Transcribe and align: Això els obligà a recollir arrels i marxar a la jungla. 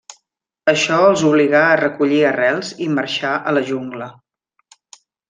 Això 0.71 0.95
els 1.09 1.25
obligà 1.27 1.61
a 1.65 1.75
recollir 1.81 2.21
arrels 2.29 2.71
i 2.87 2.91
marxar 2.97 3.35
a 3.53 3.57
la 3.59 3.65
jungla. 3.73 4.09